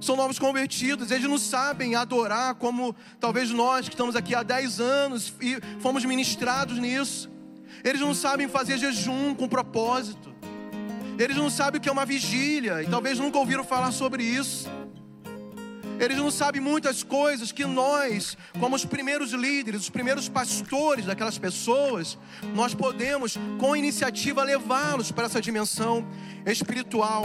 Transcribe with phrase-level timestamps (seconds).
[0.00, 4.80] são novos convertidos, eles não sabem adorar como talvez nós que estamos aqui há 10
[4.80, 7.30] anos e fomos ministrados nisso.
[7.84, 10.34] Eles não sabem fazer jejum com propósito.
[11.18, 14.68] Eles não sabem o que é uma vigília e talvez nunca ouviram falar sobre isso.
[15.98, 21.38] Eles não sabem muitas coisas que nós, como os primeiros líderes, os primeiros pastores daquelas
[21.38, 22.16] pessoas,
[22.54, 26.06] nós podemos, com iniciativa, levá-los para essa dimensão
[26.46, 27.24] espiritual.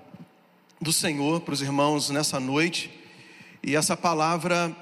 [0.81, 2.89] do Senhor para os irmãos nessa noite.
[3.61, 4.75] E essa palavra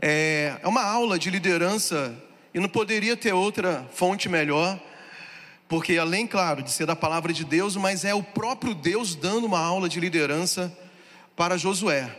[0.00, 2.16] é, é uma aula de liderança
[2.54, 4.80] e não poderia ter outra fonte melhor,
[5.68, 9.44] porque além, claro, de ser da palavra de Deus, mas é o próprio Deus dando
[9.44, 10.74] uma aula de liderança
[11.36, 12.18] para Josué.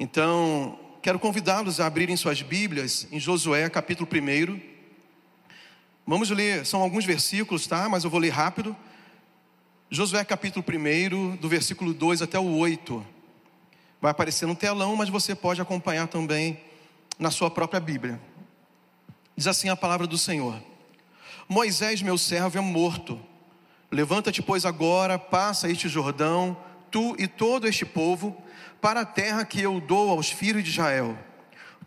[0.00, 4.58] Então, quero convidá-los a abrirem suas Bíblias em Josué, capítulo 1.
[6.06, 7.90] Vamos ler, são alguns versículos, tá?
[7.90, 8.74] Mas eu vou ler rápido.
[9.90, 13.06] Josué capítulo 1, do versículo 2 até o 8.
[14.02, 16.60] Vai aparecer no telão, mas você pode acompanhar também
[17.18, 18.20] na sua própria Bíblia.
[19.34, 20.62] Diz assim a palavra do Senhor:
[21.48, 23.18] Moisés, meu servo, é morto.
[23.90, 26.54] Levanta-te, pois, agora, passa este Jordão,
[26.90, 28.36] tu e todo este povo,
[28.82, 31.16] para a terra que eu dou aos filhos de Israel.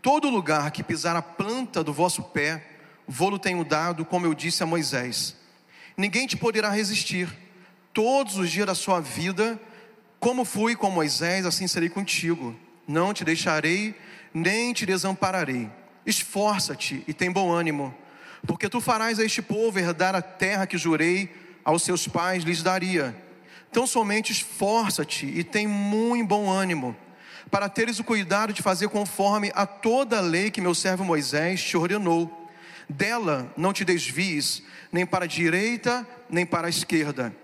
[0.02, 2.66] Todo lugar que pisar a planta do vosso pé,
[3.06, 5.36] vou-lo tenho dado, como eu disse a Moisés.
[5.96, 7.28] Ninguém te poderá resistir
[7.92, 9.60] todos os dias da sua vida,
[10.18, 12.56] como fui com Moisés, assim serei contigo.
[12.86, 13.94] Não te deixarei,
[14.32, 15.68] nem te desampararei.
[16.04, 17.94] Esforça-te e tem bom ânimo,
[18.46, 21.32] porque tu farás a este povo herdar a terra que jurei
[21.64, 23.14] aos seus pais lhes daria.
[23.70, 26.96] Então somente esforça-te e tem muito bom ânimo,
[27.50, 31.62] para teres o cuidado de fazer conforme a toda a lei que meu servo Moisés
[31.62, 32.48] te ordenou.
[32.88, 37.34] Dela não te desvies, nem para a direita, nem para a esquerda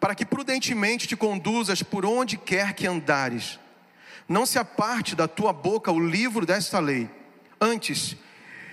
[0.00, 3.58] para que prudentemente te conduzas por onde quer que andares.
[4.28, 7.08] Não se aparte da tua boca o livro desta lei.
[7.60, 8.16] Antes,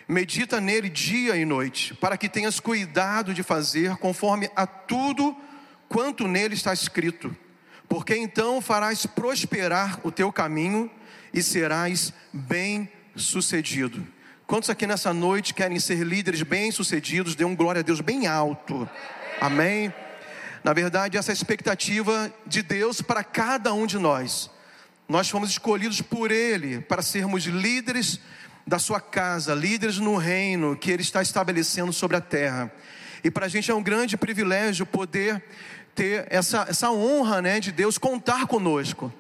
[0.08, 5.36] medita nele dia e noite, para que tenhas cuidado de fazer conforme a tudo
[5.88, 7.36] quanto nele está escrito.
[7.88, 10.92] Porque então farás prosperar o teu caminho
[11.34, 14.06] e serás bem-sucedido.
[14.46, 17.34] Quantos aqui nessa noite querem ser líderes bem-sucedidos?
[17.34, 18.88] Dê um glória a Deus bem alto.
[19.42, 19.94] Amém.
[20.66, 24.50] Na verdade, essa é expectativa de Deus para cada um de nós.
[25.08, 28.20] Nós fomos escolhidos por Ele para sermos líderes
[28.66, 32.74] da sua casa, líderes no reino que Ele está estabelecendo sobre a terra.
[33.24, 35.44] E para a gente é um grande privilégio poder
[35.94, 39.14] ter essa, essa honra né, de Deus contar conosco.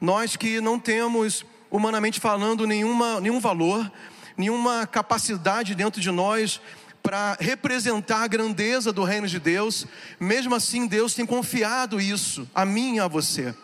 [0.00, 3.88] Nós que não temos, humanamente falando, nenhuma, nenhum valor,
[4.36, 6.60] nenhuma capacidade dentro de nós
[7.02, 9.86] para representar a grandeza do reino de Deus,
[10.18, 13.54] mesmo assim Deus tem confiado isso a mim e a você.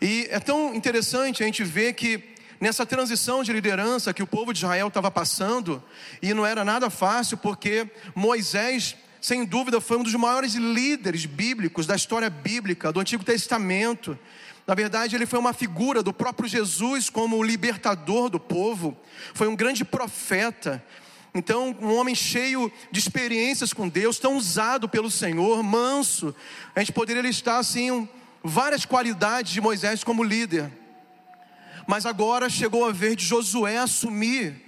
[0.00, 4.52] E é tão interessante a gente ver que nessa transição de liderança que o povo
[4.52, 5.82] de Israel estava passando,
[6.22, 11.86] e não era nada fácil, porque Moisés, sem dúvida, foi um dos maiores líderes bíblicos
[11.86, 14.18] da história bíblica, do Antigo Testamento.
[14.66, 18.96] Na verdade, ele foi uma figura do próprio Jesus como o libertador do povo,
[19.34, 20.82] foi um grande profeta,
[21.34, 26.32] então, um homem cheio de experiências com Deus, tão usado pelo Senhor, manso.
[26.76, 28.08] A gente poderia listar assim
[28.42, 30.70] várias qualidades de Moisés como líder.
[31.88, 34.62] Mas agora chegou a vez de Josué assumir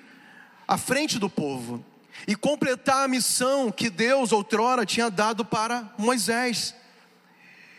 [0.67, 1.85] a frente do povo
[2.27, 6.75] e completar a missão que Deus outrora tinha dado para Moisés.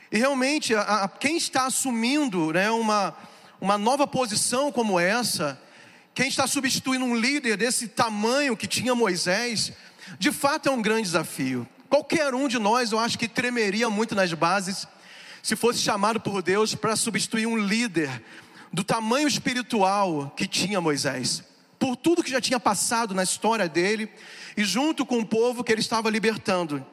[0.09, 3.13] E realmente, a, a, quem está assumindo né, uma,
[3.60, 5.62] uma nova posição como essa,
[6.18, 9.72] quem está substituindo um líder desse tamanho que tinha Moisés,
[10.18, 11.68] de fato é um grande desafio.
[11.88, 14.88] Qualquer um de nós, eu acho que tremeria muito nas bases
[15.44, 18.10] se fosse chamado por Deus para substituir um líder
[18.74, 21.44] do tamanho espiritual que tinha Moisés,
[21.78, 24.10] por tudo que já tinha passado na história dele
[24.58, 26.84] e junto com o povo que ele estava libertando.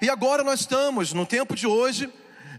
[0.00, 2.08] E agora nós estamos, no tempo de hoje,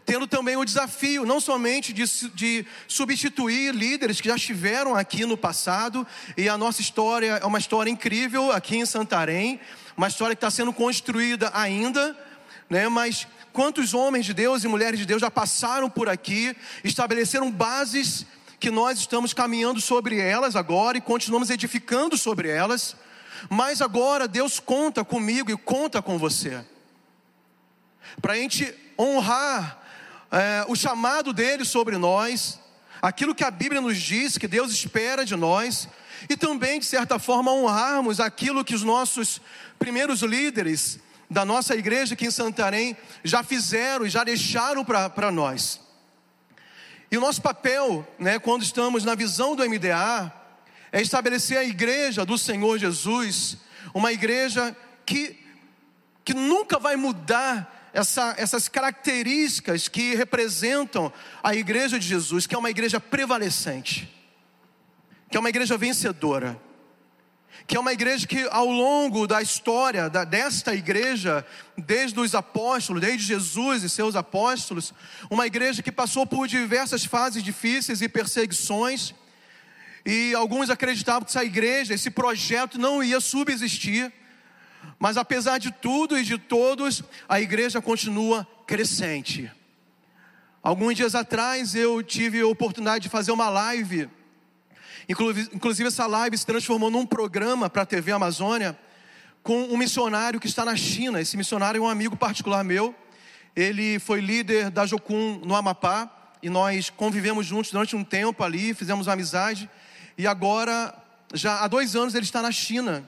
[0.06, 2.04] tendo também o desafio, não somente de,
[2.34, 6.06] de substituir líderes que já estiveram aqui no passado,
[6.36, 9.60] e a nossa história é uma história incrível aqui em Santarém,
[9.96, 12.18] uma história que está sendo construída ainda,
[12.70, 17.50] né, mas quantos homens de Deus e mulheres de Deus já passaram por aqui, estabeleceram
[17.50, 18.26] bases
[18.60, 22.96] que nós estamos caminhando sobre elas agora e continuamos edificando sobre elas,
[23.50, 26.64] mas agora Deus conta comigo e conta com você,
[28.22, 29.83] para a gente honrar
[30.34, 32.60] é, o chamado dele sobre nós,
[33.00, 35.88] aquilo que a Bíblia nos diz que Deus espera de nós,
[36.28, 39.40] e também, de certa forma, honrarmos aquilo que os nossos
[39.78, 41.00] primeiros líderes
[41.30, 45.80] da nossa igreja aqui em Santarém já fizeram e já deixaram para nós.
[47.12, 50.34] E o nosso papel, né, quando estamos na visão do MDA,
[50.92, 53.58] é estabelecer a igreja do Senhor Jesus,
[53.94, 54.76] uma igreja
[55.06, 55.38] que,
[56.26, 61.14] que nunca vai mudar essa, essas características que representam
[61.44, 64.12] a igreja de Jesus, que é uma igreja prevalecente,
[65.30, 66.60] que é uma igreja vencedora
[67.66, 71.46] que é uma igreja que ao longo da história da, desta igreja,
[71.78, 74.94] desde os apóstolos, desde Jesus e seus apóstolos,
[75.30, 79.14] uma igreja que passou por diversas fases difíceis e perseguições,
[80.06, 84.12] e alguns acreditavam que essa igreja, esse projeto não ia subsistir,
[85.00, 89.52] mas apesar de tudo e de todos, a igreja continua crescente.
[90.62, 94.10] Alguns dias atrás eu tive a oportunidade de fazer uma live
[95.08, 98.78] Inclusive, essa live se transformou num programa para a TV Amazônia
[99.42, 101.20] com um missionário que está na China.
[101.20, 102.96] Esse missionário é um amigo particular meu.
[103.56, 106.10] Ele foi líder da Jocum no Amapá
[106.42, 109.70] e nós convivemos juntos durante um tempo ali, fizemos amizade.
[110.18, 110.94] E agora,
[111.34, 113.08] já há dois anos, ele está na China,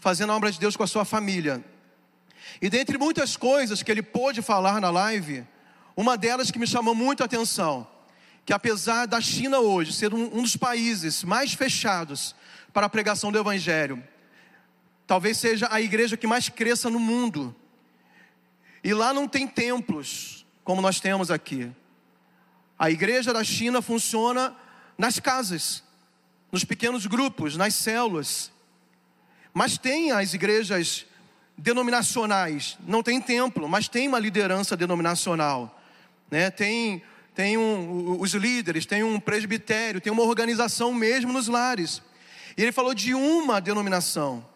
[0.00, 1.64] fazendo a obra de Deus com a sua família.
[2.60, 5.46] E dentre muitas coisas que ele pôde falar na live,
[5.96, 7.86] uma delas que me chamou muito a atenção
[8.44, 12.34] que apesar da China hoje ser um, um dos países mais fechados
[12.72, 14.02] para a pregação do Evangelho,
[15.06, 17.54] talvez seja a igreja que mais cresça no mundo.
[18.82, 21.70] E lá não tem templos como nós temos aqui.
[22.78, 24.52] A igreja da China funciona
[24.96, 25.84] nas casas,
[26.50, 28.50] nos pequenos grupos, nas células.
[29.52, 31.06] Mas tem as igrejas
[31.56, 35.78] denominacionais, não tem templo, mas tem uma liderança denominacional.
[36.30, 36.50] Né?
[36.50, 37.02] Tem
[37.34, 42.02] tem um, os líderes, tem um presbitério, tem uma organização mesmo nos lares.
[42.56, 44.46] E ele falou de uma denominação,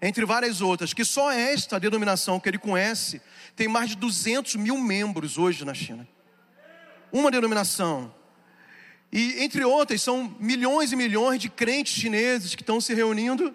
[0.00, 3.20] entre várias outras, que só esta denominação que ele conhece
[3.54, 6.08] tem mais de 200 mil membros hoje na China.
[7.12, 8.14] Uma denominação.
[9.12, 13.54] E entre outras, são milhões e milhões de crentes chineses que estão se reunindo,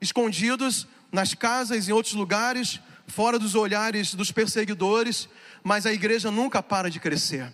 [0.00, 5.28] escondidos nas casas, em outros lugares, fora dos olhares dos perseguidores,
[5.62, 7.52] mas a igreja nunca para de crescer.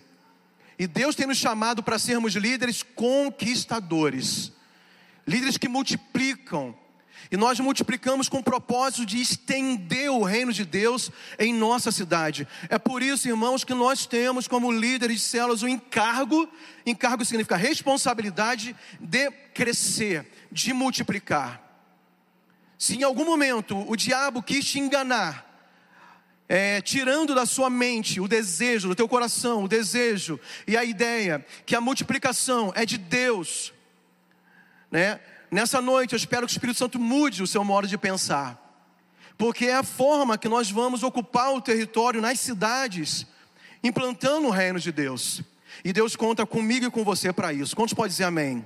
[0.77, 4.51] E Deus tem nos chamado para sermos líderes conquistadores,
[5.25, 6.75] líderes que multiplicam.
[7.31, 11.09] E nós multiplicamos com o propósito de estender o reino de Deus
[11.39, 12.47] em nossa cidade.
[12.69, 16.47] É por isso, irmãos, que nós temos como líderes de células o encargo,
[16.85, 21.64] encargo significa responsabilidade de crescer, de multiplicar.
[22.77, 25.45] Se em algum momento o diabo quis te enganar,
[26.47, 31.45] é, tirando da sua mente o desejo, do teu coração, o desejo e a ideia
[31.65, 33.73] que a multiplicação é de Deus,
[34.91, 35.19] né?
[35.49, 38.61] Nessa noite eu espero que o Espírito Santo mude o seu modo de pensar,
[39.37, 43.25] porque é a forma que nós vamos ocupar o território nas cidades,
[43.83, 45.41] implantando o reino de Deus.
[45.83, 47.75] E Deus conta comigo e com você para isso.
[47.75, 48.65] Quantos pode dizer amém?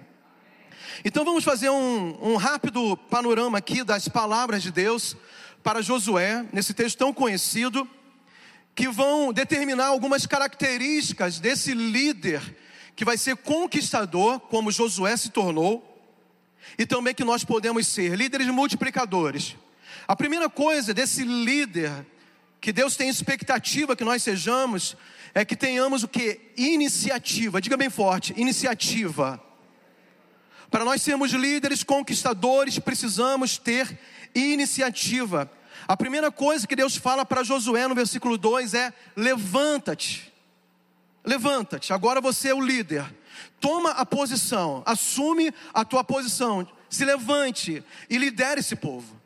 [1.03, 5.15] Então vamos fazer um, um rápido panorama aqui das palavras de Deus
[5.63, 7.87] para Josué, nesse texto tão conhecido,
[8.75, 12.41] que vão determinar algumas características desse líder
[12.95, 15.85] que vai ser conquistador, como Josué se tornou,
[16.77, 19.55] e também que nós podemos ser líderes multiplicadores.
[20.07, 22.05] A primeira coisa desse líder
[22.59, 24.97] que Deus tem expectativa que nós sejamos
[25.33, 26.51] é que tenhamos o que?
[26.57, 27.61] Iniciativa.
[27.61, 29.41] Diga bem forte, iniciativa.
[30.69, 33.99] Para nós sermos líderes conquistadores, precisamos ter
[34.35, 35.51] iniciativa.
[35.87, 40.31] A primeira coisa que Deus fala para Josué no versículo 2 é: levanta-te.
[41.23, 43.05] Levanta-te, agora você é o líder.
[43.59, 49.19] Toma a posição, assume a tua posição, se levante e lidere esse povo.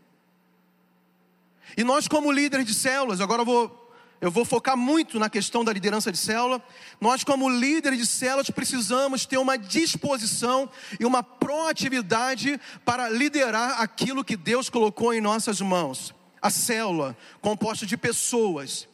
[1.75, 3.92] E nós, como líderes de células, agora eu vou
[4.24, 6.63] eu vou focar muito na questão da liderança de célula.
[7.01, 14.24] Nós, como líderes de células, precisamos ter uma disposição e uma proatividade para liderar aquilo
[14.24, 16.15] que Deus colocou em nossas mãos.
[16.42, 18.88] A célula, composta de pessoas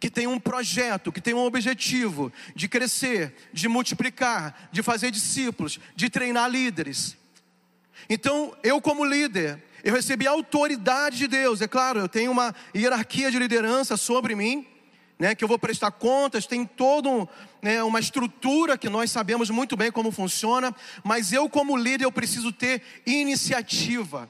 [0.00, 5.78] que tem um projeto, que tem um objetivo de crescer, de multiplicar, de fazer discípulos,
[5.94, 7.18] de treinar líderes.
[8.08, 11.60] Então, eu, como líder, eu recebi a autoridade de Deus.
[11.60, 14.66] É claro, eu tenho uma hierarquia de liderança sobre mim,
[15.20, 17.28] né, que eu vou prestar contas, tem toda
[17.60, 20.74] né, uma estrutura que nós sabemos muito bem como funciona,
[21.04, 24.26] mas eu, como líder, eu preciso ter iniciativa,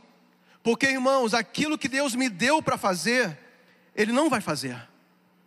[0.65, 3.39] porque, irmãos, aquilo que Deus me deu para fazer,
[3.95, 4.77] Ele não vai fazer,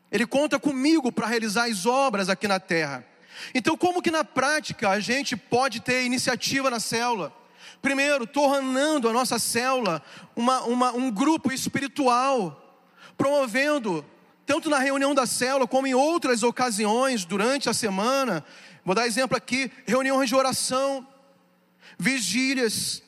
[0.09, 3.05] Ele conta comigo para realizar as obras aqui na terra.
[3.53, 7.33] Então, como que na prática a gente pode ter iniciativa na célula?
[7.81, 10.01] Primeiro, tornando a nossa célula
[10.37, 12.79] uma, uma, um grupo espiritual,
[13.17, 14.05] promovendo
[14.45, 18.43] tanto na reunião da célula como em outras ocasiões durante a semana.
[18.83, 21.07] Vou dar exemplo aqui: reuniões de oração,
[21.97, 23.01] vigílias,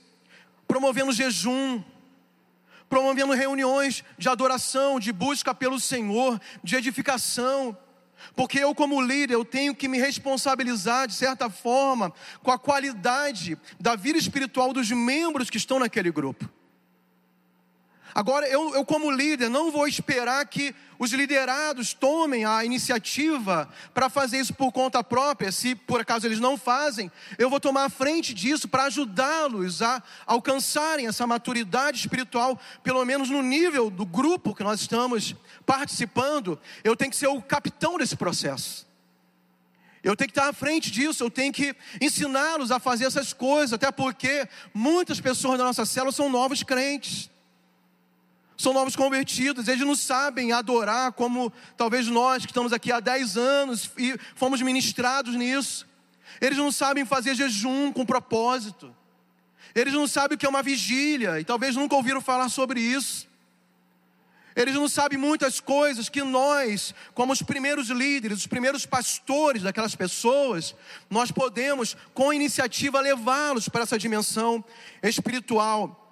[0.68, 1.84] promovendo jejum,
[2.90, 7.78] promovendo reuniões de adoração, de busca pelo Senhor, de edificação.
[8.36, 12.12] Porque eu, como líder, eu tenho que me responsabilizar, de certa forma,
[12.42, 16.50] com a qualidade da vida espiritual dos membros que estão naquele grupo.
[18.16, 24.08] Agora, eu, eu, como líder, não vou esperar que os liderados tomem a iniciativa para
[24.08, 25.52] fazer isso por conta própria.
[25.52, 30.02] Se por acaso eles não fazem, eu vou tomar a frente disso para ajudá-los a
[30.26, 36.58] alcançarem essa maturidade espiritual, pelo menos no nível do grupo que nós estamos participando.
[36.86, 38.88] Eu tenho que ser o capitão desse processo.
[40.02, 43.74] Eu tenho que estar à frente disso, eu tenho que ensiná-los a fazer essas coisas,
[43.74, 47.30] até porque muitas pessoas da nossa célula são novos crentes
[48.58, 53.38] são novos convertidos, eles não sabem adorar como talvez nós que estamos aqui há 10
[53.38, 55.86] anos e fomos ministrados nisso.
[56.40, 58.96] Eles não sabem fazer jejum com propósito.
[59.74, 63.28] Eles não sabem o que é uma vigília e talvez nunca ouviram falar sobre isso.
[64.56, 69.96] Eles não sabem muitas coisas que nós, como os primeiros líderes, os primeiros pastores daquelas
[69.96, 70.74] pessoas,
[71.10, 74.64] nós podemos, com iniciativa, levá-los para essa dimensão
[75.04, 76.05] espiritual.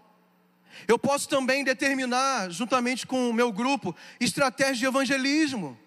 [0.88, 5.78] Eu posso também determinar, juntamente com o meu grupo, estratégias de evangelismo.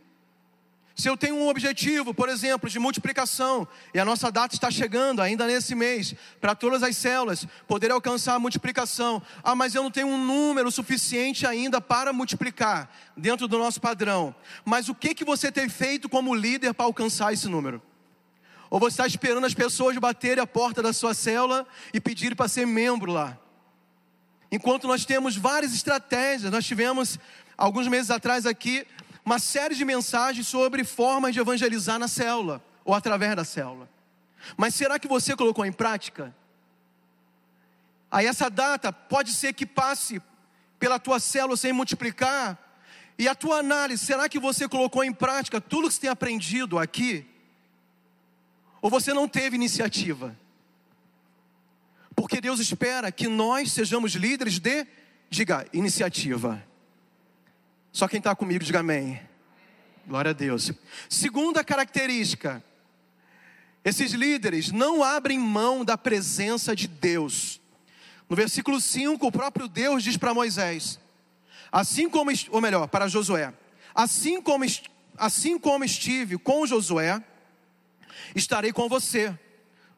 [0.97, 5.21] Se eu tenho um objetivo, por exemplo, de multiplicação, e a nossa data está chegando
[5.21, 9.23] ainda nesse mês, para todas as células poder alcançar a multiplicação.
[9.45, 14.35] Ah, mas eu não tenho um número suficiente ainda para multiplicar dentro do nosso padrão.
[14.65, 17.83] Mas o que que você tem feito como líder para alcançar esse número?
[18.71, 22.49] Ou você está esperando as pessoas baterem a porta da sua célula e pedirem para
[22.49, 23.39] ser membro lá?
[24.51, 27.19] Enquanto nós temos várias estratégias, nós tivemos
[27.57, 28.87] alguns meses atrás aqui
[29.25, 33.89] uma série de mensagens sobre formas de evangelizar na célula ou através da célula.
[34.57, 36.33] Mas será que você colocou em prática?
[38.09, 40.23] Aí essa data pode ser que passe
[40.79, 42.57] pela tua célula sem multiplicar.
[43.19, 46.79] E a tua análise, será que você colocou em prática tudo que você tem aprendido
[46.79, 47.27] aqui?
[48.81, 50.37] Ou você não teve iniciativa?
[52.17, 54.87] Porque Deus espera que nós sejamos líderes de,
[55.29, 56.67] diga, iniciativa.
[57.93, 59.21] Só quem está comigo, diga amém.
[60.07, 60.73] Glória a Deus.
[61.11, 62.65] Segunda característica:
[63.85, 67.61] esses líderes não abrem mão da presença de Deus.
[68.29, 70.99] No versículo 5, o próprio Deus diz para Moisés:
[71.71, 73.53] Assim como, ou melhor, para Josué:
[73.95, 74.65] Assim como,
[75.17, 77.23] assim como estive com Josué,
[78.35, 79.37] estarei com você,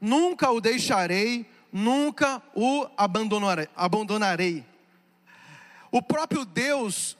[0.01, 4.65] nunca o deixarei nunca o abandonarei.
[5.91, 7.17] O próprio Deus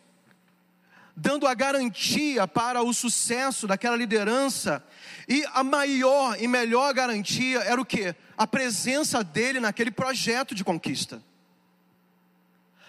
[1.21, 4.85] dando a garantia para o sucesso daquela liderança,
[5.29, 8.15] e a maior e melhor garantia era o que?
[8.37, 11.21] A presença dele naquele projeto de conquista.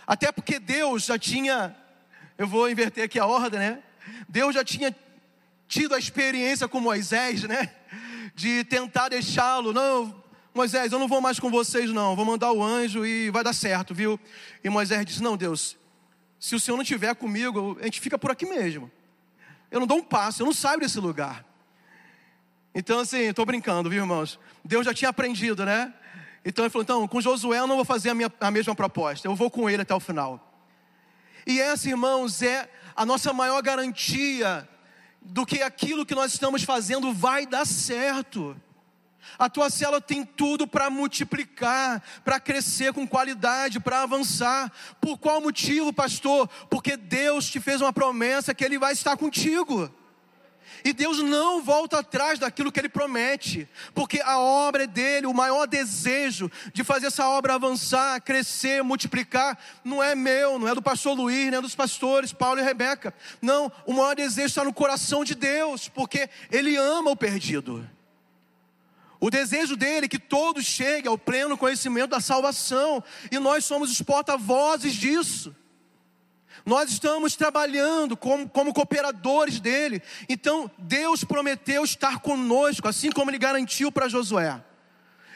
[0.05, 1.75] Até porque Deus já tinha,
[2.37, 3.79] eu vou inverter aqui a ordem, né?
[4.27, 4.95] Deus já tinha
[5.67, 7.73] tido a experiência com Moisés, né?
[8.35, 10.23] De tentar deixá-lo, não,
[10.59, 12.17] Moisés, eu não vou mais com vocês, não.
[12.17, 14.19] Vou mandar o anjo e vai dar certo, viu?
[14.61, 15.77] E Moisés disse: Não, Deus,
[16.37, 18.91] se o Senhor não estiver comigo, a gente fica por aqui mesmo.
[19.71, 21.45] Eu não dou um passo, eu não saio desse lugar.
[22.75, 24.37] Então, assim, estou brincando, viu, irmãos?
[24.61, 25.93] Deus já tinha aprendido, né?
[26.43, 29.29] Então ele falou: então, com Josué eu não vou fazer a, minha, a mesma proposta,
[29.29, 30.61] eu vou com ele até o final.
[31.47, 34.67] E essa, irmãos, é a nossa maior garantia
[35.21, 38.61] do que aquilo que nós estamos fazendo vai dar certo.
[39.37, 44.71] A tua célula tem tudo para multiplicar, para crescer com qualidade, para avançar.
[44.99, 46.47] Por qual motivo, pastor?
[46.69, 49.91] Porque Deus te fez uma promessa que Ele vai estar contigo.
[50.83, 55.33] E Deus não volta atrás daquilo que Ele promete, porque a obra é dele, o
[55.33, 60.81] maior desejo de fazer essa obra avançar, crescer, multiplicar, não é meu, não é do
[60.81, 63.13] pastor Luiz, nem é dos pastores Paulo e Rebeca.
[63.41, 67.87] Não, o maior desejo está no coração de Deus, porque Ele ama o perdido.
[69.19, 73.91] O desejo dele é que todos cheguem ao pleno conhecimento da salvação, e nós somos
[73.91, 75.53] os porta-vozes disso.
[76.65, 80.01] Nós estamos trabalhando como, como cooperadores dele.
[80.27, 84.61] Então, Deus prometeu estar conosco, assim como ele garantiu para Josué.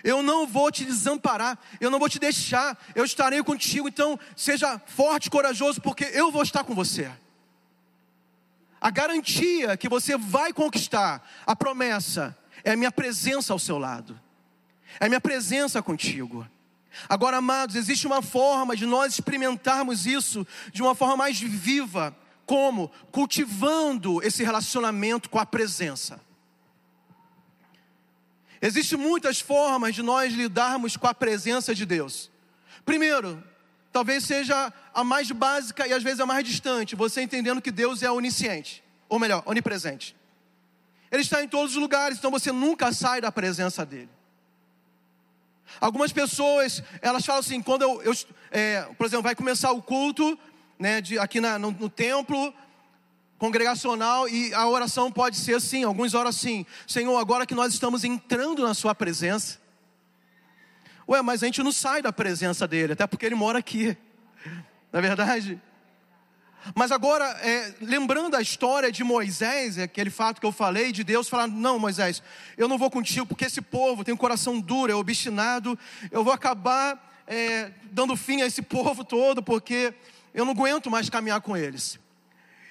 [0.04, 3.88] Eu não vou te desamparar, eu não vou te deixar, eu estarei contigo.
[3.88, 7.10] Então, seja forte e corajoso, porque eu vou estar com você.
[8.80, 14.20] A garantia que você vai conquistar, a promessa, é a minha presença ao seu lado,
[15.00, 16.48] é a minha presença contigo.
[17.10, 22.16] Agora, amados, existe uma forma de nós experimentarmos isso de uma forma mais viva,
[22.46, 22.90] como?
[23.12, 26.22] Cultivando esse relacionamento com a presença.
[28.62, 32.32] Existem muitas formas de nós lidarmos com a presença de Deus.
[32.86, 33.44] Primeiro,
[33.92, 38.04] talvez seja a mais básica e às vezes a mais distante, você entendendo que Deus
[38.04, 40.16] é onisciente, ou melhor, onipresente.
[41.14, 44.10] Ele está em todos os lugares, então você nunca sai da presença dele.
[45.80, 48.14] Algumas pessoas, elas falam assim, quando eu, eu
[48.50, 50.36] é, por exemplo, vai começar o culto,
[50.80, 52.52] né, de, aqui na, no, no templo,
[53.38, 58.04] congregacional e a oração pode ser assim, alguns oram assim: Senhor, agora que nós estamos
[58.04, 59.62] entrando na Sua presença.
[61.08, 63.96] Ué, mas a gente não sai da presença dele, até porque ele mora aqui,
[64.92, 65.62] não é verdade?
[66.76, 71.04] Mas agora, é, lembrando a história de Moisés, é aquele fato que eu falei, de
[71.04, 72.24] Deus falar: Não, Moisés,
[72.58, 75.78] eu não vou contigo, porque esse povo tem um coração duro, é obstinado,
[76.12, 79.94] eu vou acabar é, dando fim a esse povo todo, porque
[80.34, 82.00] eu não aguento mais caminhar com eles.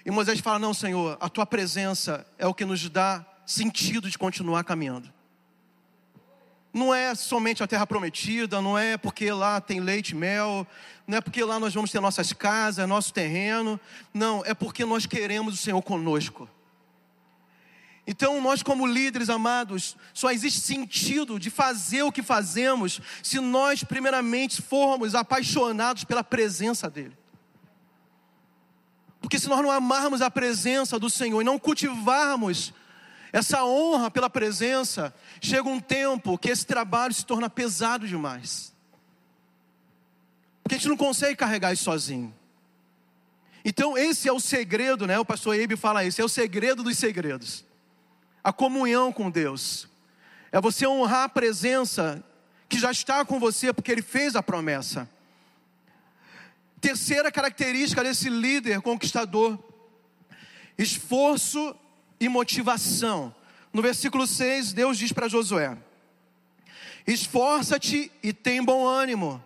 [0.05, 4.19] E Moisés fala: Não, Senhor, a tua presença é o que nos dá sentido de
[4.19, 5.13] continuar caminhando.
[6.73, 10.67] Não é somente a terra prometida, não é porque lá tem leite e mel,
[11.07, 13.79] não é porque lá nós vamos ter nossas casas, nosso terreno.
[14.15, 16.49] Não, é porque nós queremos o Senhor conosco.
[18.07, 23.85] Então, nós, como líderes amados, só existe sentido de fazer o que fazemos se nós,
[23.85, 27.17] primeiramente, formos apaixonados pela presença dEle.
[29.21, 32.73] Porque se nós não amarmos a presença do Senhor e não cultivarmos
[33.33, 38.75] essa honra pela presença, chega um tempo que esse trabalho se torna pesado demais.
[40.63, 42.35] Porque a gente não consegue carregar isso sozinho.
[43.65, 45.19] Então, esse é o segredo, né?
[45.19, 47.65] O pastor Eibe fala isso, é o segredo dos segredos.
[48.45, 49.89] A comunhão com Deus.
[50.51, 52.23] É você honrar a presença
[52.69, 55.09] que já está com você, porque Ele fez a promessa.
[56.81, 59.59] Terceira característica desse líder conquistador:
[60.77, 61.75] esforço
[62.23, 63.35] e motivação.
[63.73, 65.77] No versículo 6, Deus diz para Josué:
[67.05, 69.43] Esforça-te e tem bom ânimo.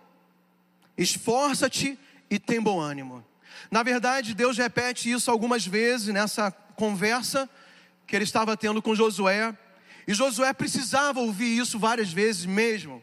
[0.95, 1.97] Esforça-te
[2.29, 3.25] e tem bom ânimo.
[3.71, 7.49] Na verdade, Deus repete isso algumas vezes nessa conversa
[8.05, 9.57] que ele estava tendo com Josué.
[10.07, 13.01] E Josué precisava ouvir isso várias vezes mesmo.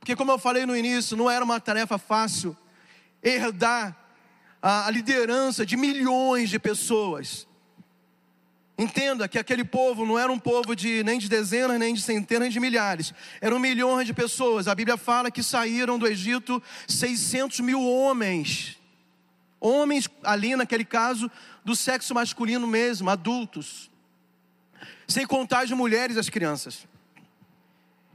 [0.00, 2.56] Porque, como eu falei no início, não era uma tarefa fácil
[3.22, 3.96] herdar
[4.60, 7.47] a liderança de milhões de pessoas.
[8.80, 12.52] Entenda que aquele povo não era um povo de nem de dezenas, nem de centenas
[12.52, 14.68] de milhares, eram milhões de pessoas.
[14.68, 18.78] A Bíblia fala que saíram do Egito 600 mil homens,
[19.58, 21.28] homens ali naquele caso
[21.64, 23.90] do sexo masculino mesmo, adultos,
[25.08, 26.86] sem contar as mulheres e as crianças.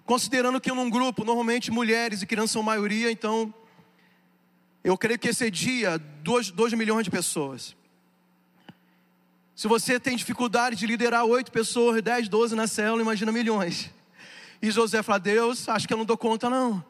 [0.05, 3.53] Considerando que num grupo, normalmente mulheres e crianças são maioria, então
[4.81, 7.75] eu creio que excedia 2 milhões de pessoas.
[9.55, 13.91] Se você tem dificuldade de liderar 8 pessoas, 10, 12 na célula, imagina milhões.
[14.61, 16.83] E José fala: Deus, acho que eu não dou conta, não.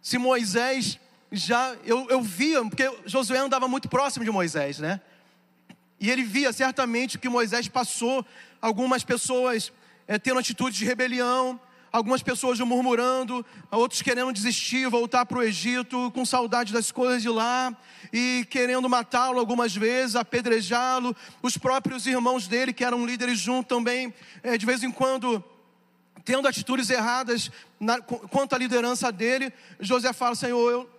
[0.00, 0.98] Se Moisés
[1.30, 5.00] já, eu, eu via, porque Josué andava muito próximo de Moisés, né?
[6.00, 8.24] E ele via certamente que Moisés passou
[8.60, 9.72] algumas pessoas
[10.06, 11.60] é, tendo atitudes de rebelião,
[11.92, 17.28] algumas pessoas murmurando, outros querendo desistir, voltar para o Egito, com saudade das coisas de
[17.28, 17.76] lá,
[18.12, 21.14] e querendo matá-lo algumas vezes, apedrejá-lo.
[21.42, 25.44] Os próprios irmãos dele, que eram líderes junto também, é, de vez em quando,
[26.24, 29.52] tendo atitudes erradas na, quanto à liderança dele.
[29.78, 30.90] José fala: Senhor, eu,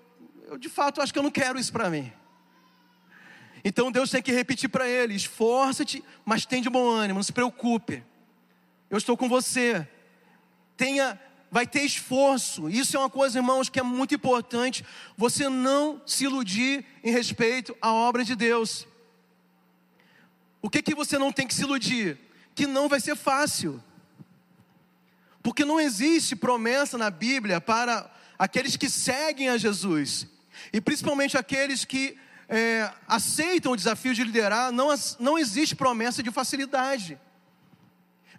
[0.48, 2.14] eu de fato acho que eu não quero isso para mim.
[3.66, 7.34] Então Deus tem que repetir para ele: esforça-te, mas tem de bom ânimo, não se
[7.34, 8.04] preocupe.
[8.90, 9.88] Eu estou com você
[10.76, 11.20] tenha,
[11.52, 12.70] vai ter esforço.
[12.70, 14.84] Isso é uma coisa, irmãos, que é muito importante.
[15.18, 18.88] Você não se iludir em respeito à obra de Deus.
[20.62, 22.18] O que que você não tem que se iludir?
[22.56, 23.84] Que não vai ser fácil.
[25.42, 28.10] Porque não existe promessa na Bíblia para
[28.40, 30.26] aqueles que seguem a Jesus.
[30.72, 34.88] E principalmente aqueles que é, aceitam o desafio de liderar, não,
[35.20, 37.20] não existe promessa de facilidade.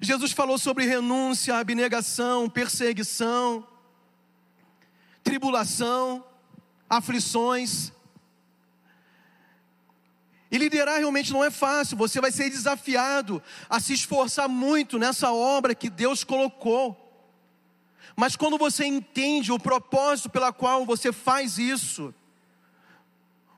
[0.00, 3.66] Jesus falou sobre renúncia, abnegação, perseguição,
[5.22, 6.24] tribulação,
[6.88, 7.92] aflições.
[10.50, 15.32] E liderar realmente não é fácil, você vai ser desafiado a se esforçar muito nessa
[15.32, 17.00] obra que Deus colocou.
[18.16, 22.14] Mas quando você entende o propósito pela qual você faz isso,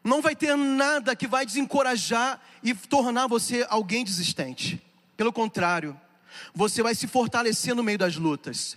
[0.03, 4.83] não vai ter nada que vai desencorajar e tornar você alguém desistente.
[5.17, 6.01] Pelo contrário,
[6.55, 8.77] você vai se fortalecer no meio das lutas.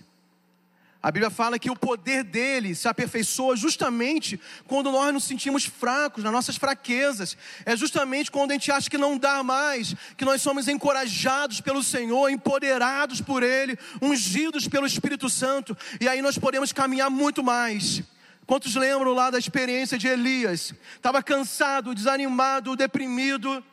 [1.02, 6.22] A Bíblia fala que o poder dele se aperfeiçoa justamente quando nós nos sentimos fracos,
[6.22, 7.38] nas nossas fraquezas.
[7.64, 11.82] É justamente quando a gente acha que não dá mais, que nós somos encorajados pelo
[11.82, 18.02] Senhor, empoderados por Ele, ungidos pelo Espírito Santo, e aí nós podemos caminhar muito mais.
[18.44, 20.74] Quantos lembram lá da experiência de Elias?
[20.96, 23.64] Estava cansado, desanimado, deprimido,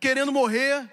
[0.00, 0.88] querendo morrer.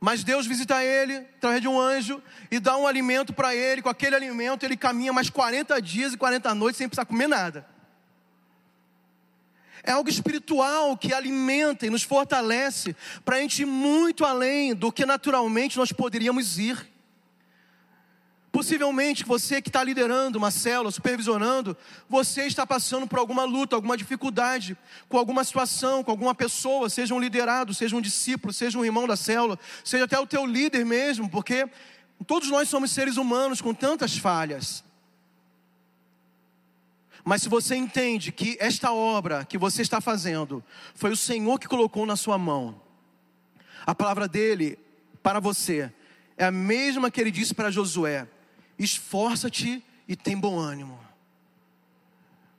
[0.00, 3.82] Mas Deus visita ele através de um anjo e dá um alimento para ele.
[3.82, 7.66] Com aquele alimento, ele caminha mais 40 dias e 40 noites sem precisar comer nada.
[9.82, 14.92] É algo espiritual que alimenta e nos fortalece para a gente ir muito além do
[14.92, 16.97] que naturalmente nós poderíamos ir.
[18.50, 21.76] Possivelmente você que está liderando uma célula, supervisionando,
[22.08, 24.76] você está passando por alguma luta, alguma dificuldade,
[25.08, 29.06] com alguma situação, com alguma pessoa, seja um liderado, seja um discípulo, seja um irmão
[29.06, 31.68] da célula, seja até o teu líder mesmo, porque
[32.26, 34.82] todos nós somos seres humanos com tantas falhas.
[37.22, 41.68] Mas se você entende que esta obra que você está fazendo foi o Senhor que
[41.68, 42.80] colocou na sua mão,
[43.84, 44.78] a palavra dele
[45.22, 45.92] para você
[46.38, 48.26] é a mesma que ele disse para Josué:
[48.78, 50.98] esforça-te e tem bom ânimo.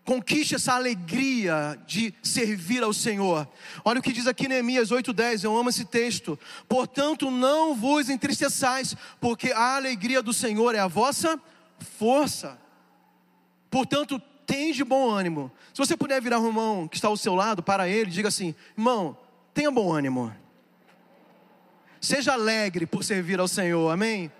[0.10, 3.48] Conquiste essa alegria de servir ao Senhor.
[3.86, 6.38] Olha o que diz aqui Neemias 8,10, eu amo esse texto.
[6.68, 11.40] Portanto, não vos entristeçais, porque a alegria do Senhor é a vossa
[12.00, 12.60] força.
[13.70, 15.52] Portanto, tem de bom ânimo.
[15.72, 18.56] Se você puder virar o irmão que está ao seu lado para ele, diga assim:
[18.76, 19.16] irmão,
[19.54, 20.36] tenha bom ânimo.
[22.02, 24.32] Seja alegre por servir ao Senhor, amém?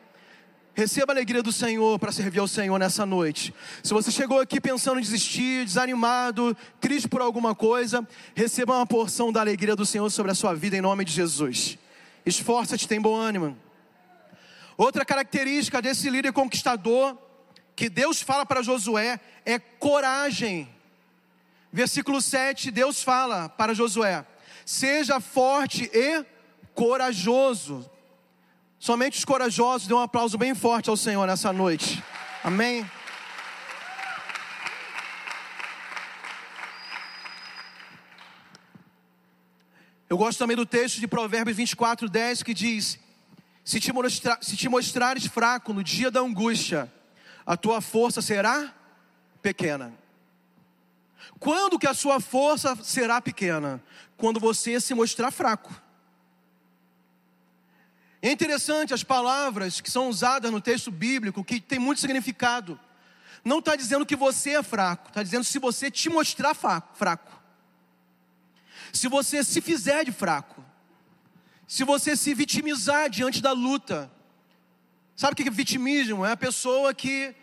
[0.74, 3.54] Receba a alegria do Senhor para servir ao Senhor nessa noite.
[3.84, 9.32] Se você chegou aqui pensando em desistir, desanimado, triste por alguma coisa, receba uma porção
[9.32, 11.78] da alegria do Senhor sobre a sua vida em nome de Jesus.
[12.26, 13.58] Esforça-te, tem bom ânimo.
[14.78, 17.18] Outra característica desse líder conquistador
[17.76, 20.70] que Deus fala para Josué é coragem.
[21.72, 24.26] Versículo 7, Deus fala para Josué:
[24.66, 26.26] Seja forte e
[26.74, 27.90] corajoso.
[28.80, 32.02] Somente os corajosos dêem um aplauso bem forte ao Senhor nessa noite.
[32.42, 32.90] Amém.
[40.10, 42.98] Eu gosto também do texto de Provérbios 24, 10 que diz:
[43.66, 43.92] se te,
[44.42, 46.92] se te mostrares fraco no dia da angústia,
[47.46, 48.74] a tua força será
[49.42, 49.94] pequena.
[51.38, 53.84] Quando que a sua força será pequena?
[54.16, 55.89] Quando você se mostrar fraco.
[58.22, 62.78] É interessante as palavras que são usadas no texto bíblico, que tem muito significado.
[63.46, 67.40] Não está dizendo que você é fraco, está dizendo se você te mostrar fraco.
[68.92, 70.64] Se você se fizer de fraco.
[71.66, 74.12] Se você se vitimizar diante da luta.
[75.16, 76.26] Sabe o que é vitimismo?
[76.26, 77.34] É a pessoa que,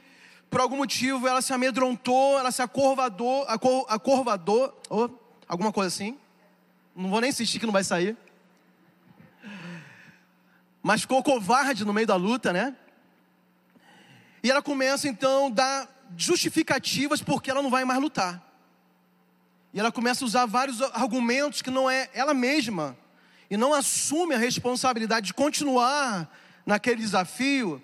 [0.51, 6.19] por algum motivo, ela se amedrontou, ela se acurvadou, acor, acurvadou, ou alguma coisa assim.
[6.95, 8.17] Não vou nem insistir que não vai sair
[10.87, 12.73] mas ficou covarde no meio da luta, né?
[14.41, 18.41] E ela começa então a dar justificativas porque ela não vai mais lutar.
[19.75, 22.97] E ela começa a usar vários argumentos que não é ela mesma
[23.51, 26.33] e não assume a responsabilidade de continuar
[26.65, 27.83] naquele desafio.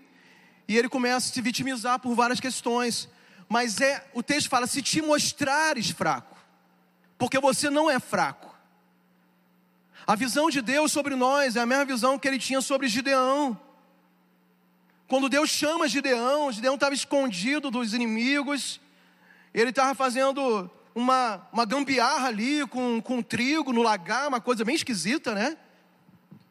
[0.69, 3.09] E ele começa a se vitimizar por várias questões.
[3.49, 6.37] Mas é, o texto fala: se te mostrares fraco,
[7.19, 8.52] porque você não é fraco.
[10.07, 13.59] A visão de Deus sobre nós é a mesma visão que ele tinha sobre Gideão.
[15.07, 18.81] Quando Deus chama Gideão, Gideão estava escondido dos inimigos,
[19.55, 24.75] ele estava fazendo uma, uma gambiarra ali com, com trigo no lagar, uma coisa bem
[24.75, 25.57] esquisita, né?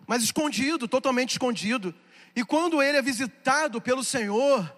[0.07, 1.93] Mas escondido, totalmente escondido.
[2.35, 4.73] E quando ele é visitado pelo Senhor,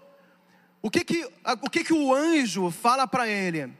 [0.81, 1.29] o que que,
[1.61, 3.71] o, que que o anjo fala para ele?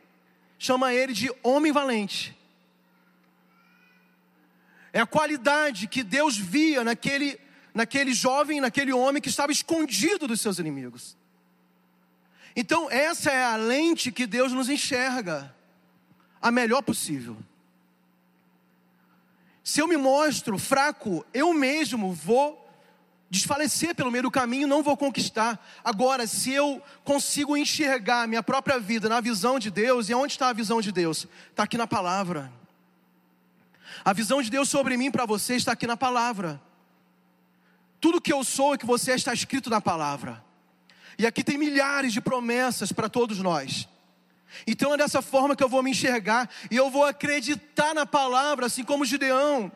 [0.59, 2.37] Chama ele de homem valente.
[4.93, 7.39] É a qualidade que Deus via naquele,
[7.73, 11.17] naquele jovem, naquele homem que estava escondido dos seus inimigos.
[12.55, 15.53] Então, essa é a lente que Deus nos enxerga,
[16.39, 17.35] a melhor possível.
[19.63, 22.63] Se eu me mostro fraco, eu mesmo vou
[23.31, 25.65] desfalecer pelo meio do caminho, não vou conquistar.
[25.83, 30.49] Agora, se eu consigo enxergar minha própria vida na visão de Deus, e onde está
[30.49, 31.27] a visão de Deus?
[31.49, 32.53] Está aqui na palavra.
[34.03, 36.61] A visão de Deus sobre mim para você está aqui na palavra.
[37.99, 40.43] Tudo que eu sou e que você é está escrito na palavra.
[41.17, 43.87] E aqui tem milhares de promessas para todos nós.
[44.67, 48.65] Então é dessa forma que eu vou me enxergar e eu vou acreditar na palavra,
[48.65, 49.71] assim como Gideão.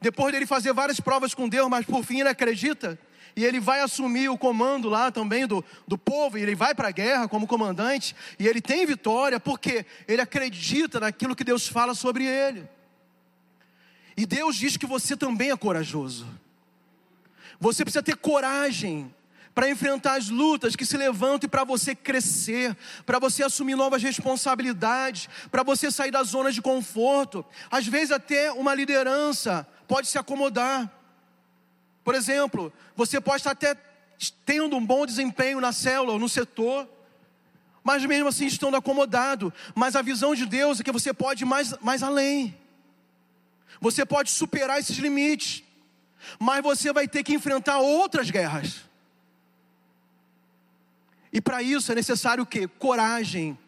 [0.00, 2.98] Depois dele fazer várias provas com Deus, mas por fim ele acredita.
[3.36, 6.88] E ele vai assumir o comando lá também do, do povo, e ele vai para
[6.88, 11.94] a guerra como comandante, e ele tem vitória, porque ele acredita naquilo que Deus fala
[11.94, 12.68] sobre ele.
[14.16, 16.26] E Deus diz que você também é corajoso.
[17.58, 19.14] Você precisa ter coragem
[19.54, 24.02] para enfrentar as lutas que se levantam e para você crescer, para você assumir novas
[24.02, 27.44] responsabilidades, para você sair da zona de conforto.
[27.70, 30.90] Às vezes, até uma liderança pode se acomodar.
[32.04, 33.76] Por exemplo, você pode estar até
[34.44, 36.88] tendo um bom desempenho na célula ou no setor,
[37.82, 39.52] mas mesmo assim estando acomodado.
[39.74, 42.56] Mas a visão de Deus é que você pode ir mais, mais além,
[43.80, 45.64] você pode superar esses limites,
[46.38, 48.82] mas você vai ter que enfrentar outras guerras.
[51.32, 52.68] E para isso é necessário o quê?
[52.68, 53.58] Coragem.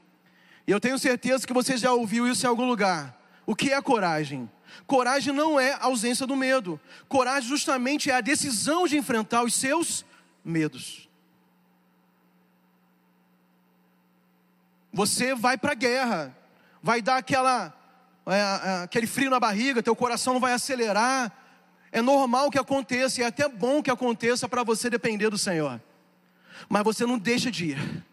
[0.66, 3.18] E eu tenho certeza que você já ouviu isso em algum lugar.
[3.46, 4.50] O que é coragem?
[4.86, 6.80] Coragem não é ausência do medo.
[7.08, 10.04] Coragem justamente é a decisão de enfrentar os seus
[10.44, 11.08] medos.
[14.92, 16.36] Você vai para a guerra,
[16.82, 17.74] vai dar aquela,
[18.26, 21.32] é, é, aquele frio na barriga, teu coração vai acelerar.
[21.90, 25.80] É normal que aconteça, e é até bom que aconteça para você depender do Senhor
[26.68, 28.04] mas você não deixa de ir.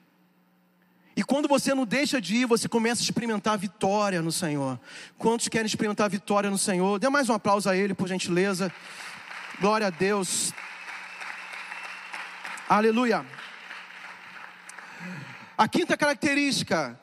[1.15, 4.79] E quando você não deixa de ir, você começa a experimentar a vitória no Senhor.
[5.17, 6.97] Quantos querem experimentar a vitória no Senhor?
[6.99, 8.71] Dê mais um aplauso a Ele, por gentileza.
[9.59, 10.53] Glória a Deus.
[12.69, 13.25] Aleluia.
[15.57, 16.97] A quinta característica,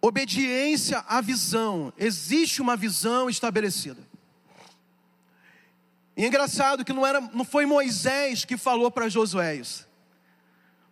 [0.00, 1.92] obediência à visão.
[1.96, 4.00] Existe uma visão estabelecida.
[6.16, 9.88] E é engraçado que não, era, não foi Moisés que falou para Josué isso.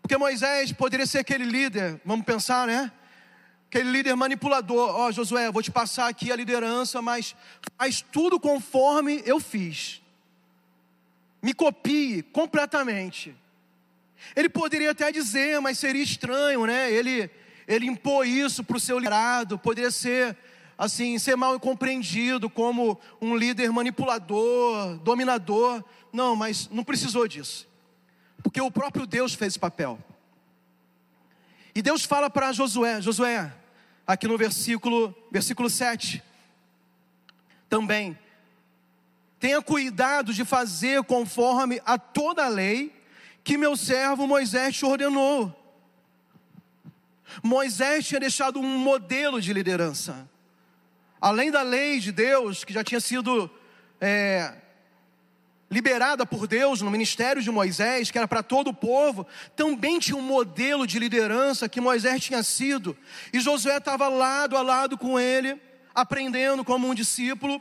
[0.00, 2.90] Porque Moisés poderia ser aquele líder, vamos pensar, né?
[3.66, 4.88] Aquele líder manipulador.
[4.94, 7.36] Ó, oh, Josué, vou te passar aqui a liderança, mas
[7.76, 10.00] faz tudo conforme eu fiz.
[11.42, 13.36] Me copie completamente.
[14.34, 16.90] Ele poderia até dizer, mas seria estranho, né?
[16.90, 17.30] Ele,
[17.68, 20.35] ele impor isso para o seu liderado, poderia ser
[20.78, 25.85] assim, ser mal compreendido como um líder manipulador, dominador.
[26.11, 27.68] Não, mas não precisou disso.
[28.42, 29.98] Porque o próprio Deus fez esse papel.
[31.74, 33.52] E Deus fala para Josué, Josué,
[34.07, 36.22] aqui no versículo, versículo 7,
[37.68, 38.18] também,
[39.38, 42.96] tenha cuidado de fazer conforme a toda a lei
[43.44, 45.54] que meu servo Moisés te ordenou.
[47.42, 50.28] Moisés tinha deixado um modelo de liderança.
[51.20, 53.50] Além da lei de Deus, que já tinha sido
[54.00, 54.54] é,
[55.70, 60.16] liberada por Deus no ministério de Moisés, que era para todo o povo, também tinha
[60.16, 62.96] um modelo de liderança que Moisés tinha sido,
[63.32, 65.60] e Josué estava lado a lado com ele,
[65.94, 67.60] aprendendo como um discípulo,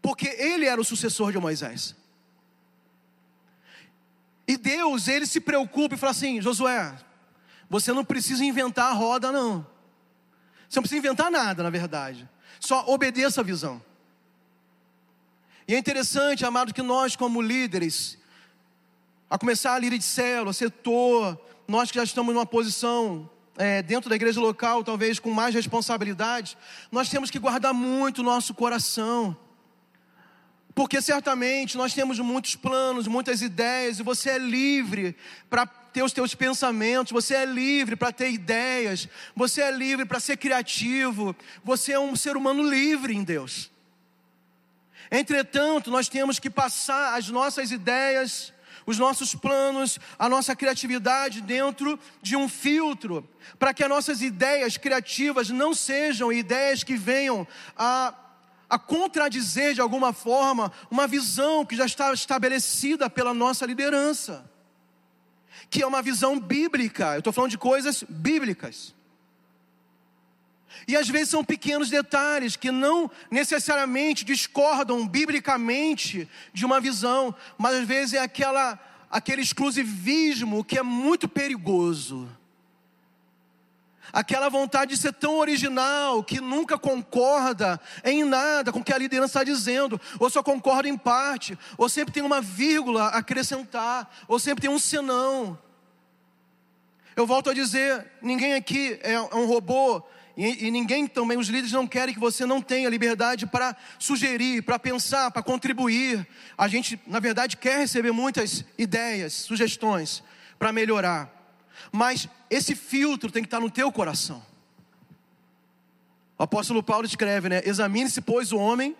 [0.00, 1.94] porque ele era o sucessor de Moisés.
[4.48, 6.96] E Deus, ele se preocupa e fala assim: Josué,
[7.70, 9.64] você não precisa inventar a roda, não.
[10.68, 12.28] Você não precisa inventar nada, na verdade.
[12.58, 13.80] Só obedeça a visão.
[15.68, 18.18] E é interessante, amado, que nós, como líderes,
[19.30, 24.10] a começar a líder de célula, setor, nós que já estamos numa posição é, dentro
[24.10, 26.58] da igreja local, talvez com mais responsabilidade,
[26.90, 29.36] nós temos que guardar muito o nosso coração.
[30.74, 35.16] Porque certamente nós temos muitos planos, muitas ideias, e você é livre
[35.48, 40.20] para ter os teus pensamentos, você é livre para ter ideias, você é livre para
[40.20, 43.70] ser criativo, você é um ser humano livre em Deus.
[45.10, 48.52] Entretanto, nós temos que passar as nossas ideias,
[48.86, 54.76] os nossos planos, a nossa criatividade dentro de um filtro, para que as nossas ideias
[54.76, 58.14] criativas não sejam ideias que venham a,
[58.68, 64.48] a contradizer de alguma forma uma visão que já está estabelecida pela nossa liderança,
[65.70, 67.14] que é uma visão bíblica.
[67.14, 68.92] Eu estou falando de coisas bíblicas.
[70.86, 77.76] E às vezes são pequenos detalhes que não necessariamente discordam biblicamente de uma visão, mas
[77.76, 78.78] às vezes é aquela,
[79.10, 82.28] aquele exclusivismo que é muito perigoso.
[84.12, 88.98] Aquela vontade de ser tão original que nunca concorda em nada com o que a
[88.98, 94.10] liderança está dizendo, ou só concorda em parte, ou sempre tem uma vírgula a acrescentar,
[94.26, 95.58] ou sempre tem um senão.
[97.14, 100.02] Eu volto a dizer: ninguém aqui é um robô
[100.36, 104.62] e, e, ninguém também, os líderes não querem que você não tenha liberdade para sugerir,
[104.62, 106.26] para pensar, para contribuir.
[106.56, 110.22] A gente, na verdade, quer receber muitas ideias, sugestões
[110.58, 111.39] para melhorar.
[111.92, 114.42] Mas esse filtro tem que estar no teu coração.
[116.38, 117.60] O apóstolo Paulo escreve, né?
[117.64, 118.96] Examine-se, pois, o homem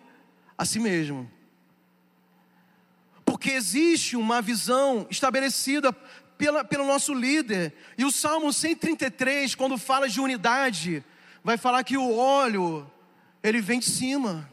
[0.59, 1.31] a si mesmo.
[3.25, 5.93] Porque existe uma visão estabelecida
[6.37, 7.73] pela, pelo nosso líder.
[7.97, 11.05] E o Salmo 133, quando fala de unidade,
[11.43, 12.91] vai falar que o óleo,
[13.43, 14.51] ele vem de cima.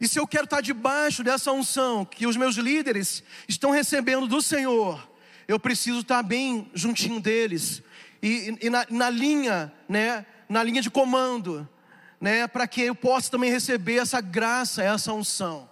[0.00, 4.42] E se eu quero estar debaixo dessa unção que os meus líderes estão recebendo do
[4.42, 5.08] Senhor,
[5.52, 7.82] eu preciso estar bem juntinho deles
[8.22, 11.68] e, e na, na, linha, né, na linha de comando,
[12.18, 15.68] né, para que eu possa também receber essa graça, essa unção.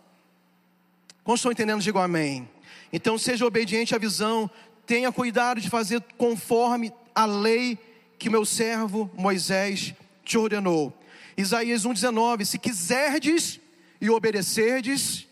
[1.24, 1.80] Como estão entendendo?
[1.80, 2.46] Digo amém.
[2.92, 4.50] Então seja obediente à visão,
[4.84, 7.78] tenha cuidado de fazer conforme a lei
[8.18, 10.92] que meu servo Moisés te ordenou.
[11.38, 13.58] Isaías 1,19: Se quiserdes
[13.98, 15.26] e obedecerdes,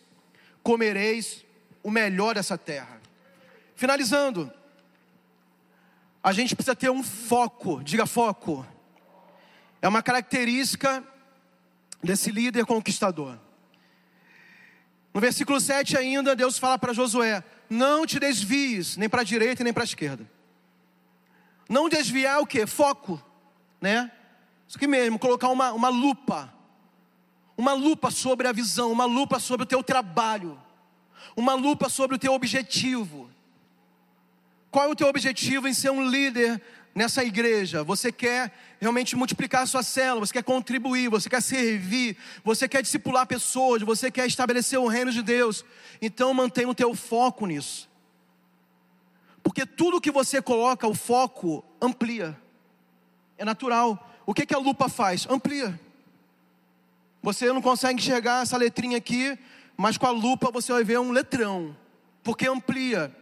[0.63, 1.45] comereis
[1.83, 2.98] o melhor dessa terra.
[3.79, 4.53] Finalizando,
[6.21, 8.67] a gente precisa ter um foco, diga foco.
[9.81, 11.05] É uma característica
[12.03, 13.39] desse líder conquistador.
[15.15, 19.63] No versículo 7 ainda, Deus fala para Josué: Não te desvies, nem para a direita
[19.63, 20.29] nem para a esquerda.
[21.69, 22.67] Não desviar o que?
[22.67, 23.23] Foco,
[23.81, 24.11] né?
[24.67, 26.53] Isso aqui mesmo, colocar uma, uma lupa.
[27.57, 30.61] Uma lupa sobre a visão, uma lupa sobre o teu trabalho,
[31.37, 33.38] uma lupa sobre o teu objetivo.
[34.79, 36.63] Qual é o teu objetivo em ser um líder
[36.95, 42.17] nessa igreja, você quer realmente multiplicar a sua célula, você quer contribuir, você quer servir,
[42.45, 45.65] você quer discipular pessoas, você quer estabelecer o reino de Deus,
[46.01, 47.89] então mantenha o teu foco nisso.
[49.43, 52.41] Porque tudo que você coloca o foco amplia.
[53.37, 54.09] É natural.
[54.25, 55.27] O que, que a lupa faz?
[55.29, 55.77] Amplia.
[57.21, 59.37] Você não consegue enxergar essa letrinha aqui,
[59.77, 61.77] mas com a lupa você vai ver um letrão,
[62.23, 63.13] porque amplia.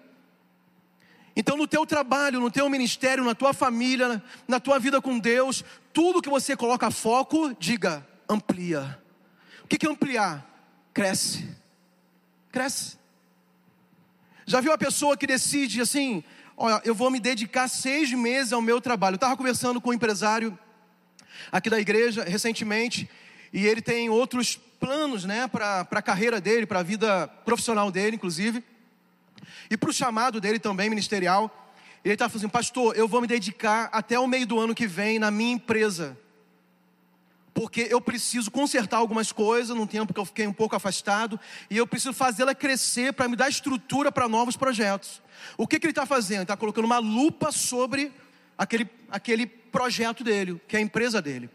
[1.37, 5.63] Então, no teu trabalho, no teu ministério, na tua família, na tua vida com Deus,
[5.93, 8.99] tudo que você coloca foco, diga, amplia.
[9.63, 10.45] O que é ampliar?
[10.95, 11.47] Cresce.
[12.51, 12.97] Cresce.
[14.47, 16.25] Já viu a pessoa que decide assim,
[16.57, 19.15] olha, eu vou me dedicar seis meses ao meu trabalho.
[19.15, 20.59] Eu estava conversando com um empresário
[21.53, 23.11] aqui da igreja recentemente,
[23.53, 28.17] e ele tem outros planos, né, para a carreira dele, para a vida profissional dele,
[28.17, 28.65] inclusive.
[29.71, 31.51] E para o chamado dele também, ministerial,
[32.05, 34.87] ele estava falando assim, pastor, eu vou me dedicar até o meio do ano que
[34.87, 36.17] vem na minha empresa.
[37.53, 41.77] Porque eu preciso consertar algumas coisas num tempo que eu fiquei um pouco afastado, e
[41.77, 45.23] eu preciso fazê-la crescer para me dar estrutura para novos projetos.
[45.57, 46.43] O que, que ele está fazendo?
[46.43, 48.13] Está colocando uma lupa sobre
[48.59, 51.51] aquele, aquele projeto dele, que é a empresa dele.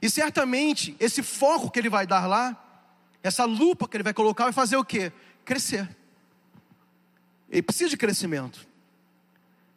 [0.00, 2.56] E certamente esse foco que ele vai dar lá,
[3.22, 5.12] essa lupa que ele vai colocar, vai fazer o quê?
[5.44, 5.97] Crescer.
[7.50, 8.66] Ele precisa de crescimento.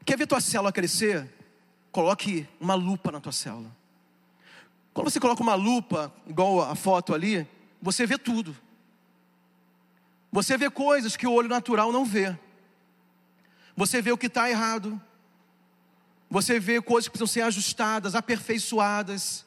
[0.05, 1.29] Quer ver tua célula crescer?
[1.91, 3.71] Coloque uma lupa na tua célula.
[4.93, 7.47] Quando você coloca uma lupa, igual a foto ali,
[7.81, 8.55] você vê tudo.
[10.31, 12.37] Você vê coisas que o olho natural não vê.
[13.75, 15.01] Você vê o que está errado.
[16.29, 19.45] Você vê coisas que precisam ser ajustadas, aperfeiçoadas.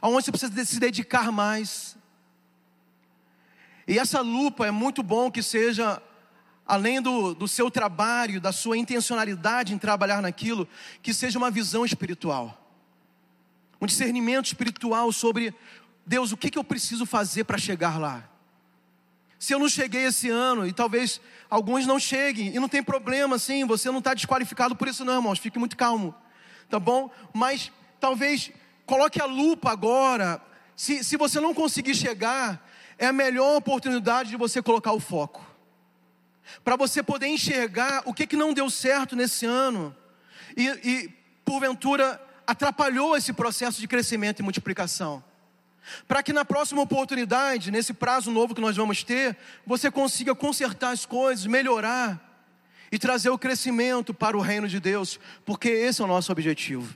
[0.00, 1.96] Aonde você precisa se dedicar mais.
[3.86, 6.02] E essa lupa é muito bom que seja
[6.66, 10.66] além do, do seu trabalho, da sua intencionalidade em trabalhar naquilo,
[11.02, 12.58] que seja uma visão espiritual,
[13.80, 15.54] um discernimento espiritual sobre
[16.06, 18.28] Deus, o que, que eu preciso fazer para chegar lá?
[19.38, 23.38] Se eu não cheguei esse ano, e talvez alguns não cheguem, e não tem problema,
[23.38, 26.14] sim, você não está desqualificado por isso, não, irmãos, fique muito calmo,
[26.70, 27.10] tá bom?
[27.32, 28.50] Mas talvez
[28.86, 30.40] coloque a lupa agora,
[30.74, 35.53] se, se você não conseguir chegar, é a melhor oportunidade de você colocar o foco
[36.62, 39.94] para você poder enxergar o que, que não deu certo nesse ano
[40.56, 41.08] e, e,
[41.44, 45.22] porventura, atrapalhou esse processo de crescimento e multiplicação.
[46.08, 49.36] Para que na próxima oportunidade, nesse prazo novo que nós vamos ter,
[49.66, 52.20] você consiga consertar as coisas, melhorar
[52.90, 56.94] e trazer o crescimento para o reino de Deus, porque esse é o nosso objetivo.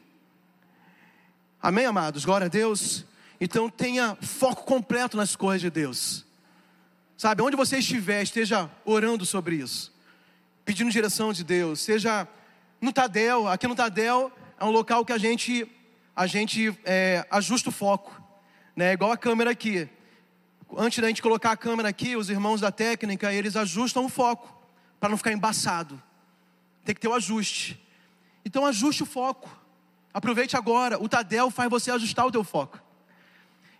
[1.61, 2.24] Amém, amados?
[2.24, 3.05] Glória a Deus.
[3.40, 6.24] Então tenha foco completo nas coisas de Deus.
[7.19, 9.93] Sabe, onde você estiver, esteja orando sobre isso,
[10.64, 12.29] pedindo direção de Deus, seja
[12.81, 15.66] no Tadel, aqui no Tadel é um local que a gente,
[16.14, 18.23] a gente é, ajusta o foco,
[18.77, 18.93] né?
[18.93, 19.89] Igual a câmera aqui.
[20.77, 24.57] Antes da gente colocar a câmera aqui, os irmãos da técnica, eles ajustam o foco,
[25.01, 26.01] para não ficar embaçado.
[26.85, 27.85] Tem que ter o ajuste.
[28.45, 29.51] Então ajuste o foco.
[30.14, 31.03] Aproveite agora.
[31.03, 32.81] O Tadel faz você ajustar o teu foco.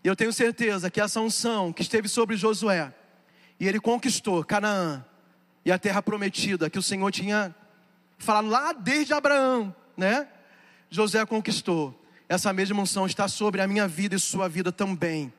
[0.03, 2.93] E eu tenho certeza que essa unção que esteve sobre Josué,
[3.59, 5.05] e ele conquistou Canaã
[5.65, 7.55] e a terra prometida que o Senhor tinha
[8.17, 10.29] falado lá desde Abraão, né?
[10.91, 11.95] José conquistou.
[12.29, 15.33] Essa mesma unção está sobre a minha vida e sua vida também.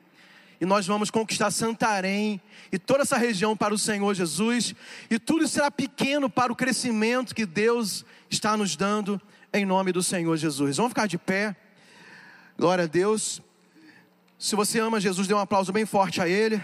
[0.61, 2.41] E nós vamos conquistar Santarém
[2.72, 4.76] e toda essa região para o Senhor Jesus,
[5.09, 9.22] e tudo será pequeno para o crescimento que Deus está nos dando
[9.53, 10.78] em nome do Senhor Jesus.
[10.78, 11.55] Vamos ficar de pé.
[12.57, 13.41] Glória a Deus.
[14.38, 16.61] Se você ama Jesus, dê um aplauso bem forte a Ele.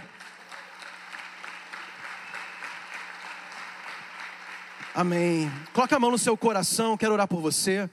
[4.98, 5.52] Amém.
[5.74, 7.90] Coloque a mão no seu coração, quero orar por você.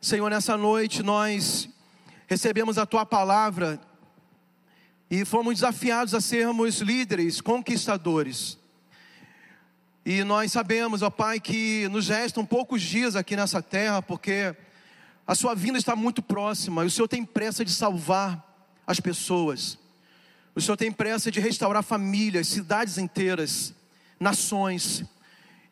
[0.00, 1.68] Senhor, nessa noite nós
[2.26, 3.80] recebemos a tua palavra
[5.08, 8.58] e fomos desafiados a sermos líderes, conquistadores.
[10.04, 14.52] E nós sabemos, ó Pai, que nos restam poucos dias aqui nessa terra, porque
[15.24, 18.44] a sua vinda está muito próxima e o Senhor tem pressa de salvar
[18.84, 19.78] as pessoas.
[20.56, 23.72] O Senhor tem pressa de restaurar famílias, cidades inteiras,
[24.18, 25.04] nações.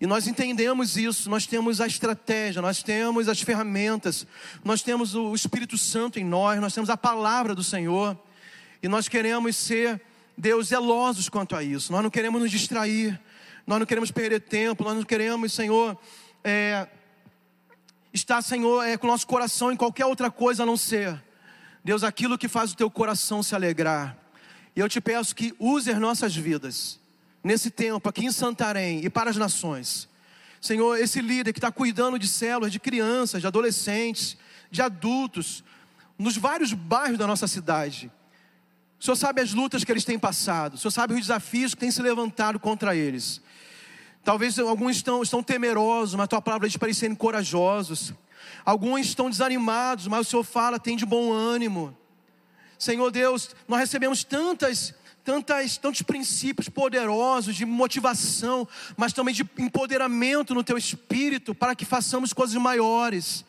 [0.01, 4.27] E nós entendemos isso, nós temos a estratégia, nós temos as ferramentas,
[4.63, 8.17] nós temos o Espírito Santo em nós, nós temos a palavra do Senhor,
[8.81, 10.01] e nós queremos ser,
[10.37, 13.21] Deus, zelosos quanto a isso, nós não queremos nos distrair,
[13.67, 15.99] nós não queremos perder tempo, nós não queremos, Senhor,
[16.45, 16.87] é,
[18.15, 21.21] estar, Senhor, é, com o nosso coração em qualquer outra coisa a não ser,
[21.85, 24.17] Deus, aquilo que faz o teu coração se alegrar.
[24.77, 27.01] E eu te peço que use as nossas vidas
[27.43, 30.09] nesse tempo aqui em Santarém e para as nações.
[30.61, 34.37] Senhor, esse líder que está cuidando de células, de crianças, de adolescentes,
[34.71, 35.63] de adultos,
[36.19, 38.11] nos vários bairros da nossa cidade.
[39.01, 41.81] O Senhor sabe as lutas que eles têm passado, o Senhor sabe os desafios que
[41.81, 43.41] têm se levantado contra eles.
[44.25, 48.13] Talvez alguns estão, estão temerosos, mas a tua palavra diz para eles serem corajosos.
[48.65, 51.97] Alguns estão desanimados, mas o Senhor fala, tem de bom ânimo.
[52.79, 54.95] Senhor Deus, nós recebemos tantas
[55.29, 58.67] tantas, tantos princípios poderosos de motivação,
[58.97, 63.45] mas também de empoderamento no teu espírito para que façamos coisas maiores.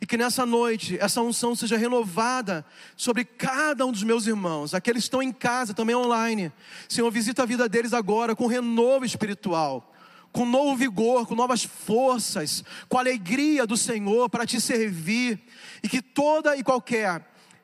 [0.00, 2.64] E que nessa noite essa unção seja renovada
[2.96, 6.50] sobre cada um dos meus irmãos, aqueles que estão em casa, também online.
[6.88, 9.94] Senhor, visita a vida deles agora com renovo espiritual,
[10.32, 15.38] com novo vigor, com novas forças, com alegria do Senhor para te servir.
[15.82, 17.22] E que toda e qualquer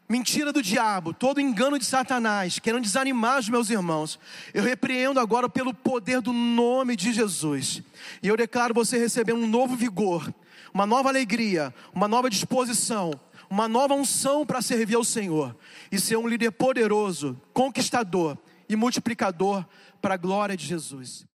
[0.08, 4.18] mentira do diabo, todo engano de Satanás, querendo desanimar os meus irmãos,
[4.52, 7.82] eu repreendo agora pelo poder do nome de Jesus.
[8.22, 10.32] E eu declaro você receber um novo vigor,
[10.72, 13.12] uma nova alegria, uma nova disposição,
[13.48, 15.56] uma nova unção para servir ao Senhor
[15.90, 18.36] e ser um líder poderoso, conquistador
[18.68, 19.64] e multiplicador
[20.00, 21.26] para a glória de Jesus.